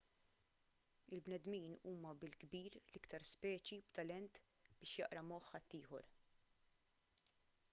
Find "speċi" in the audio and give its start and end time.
3.33-3.79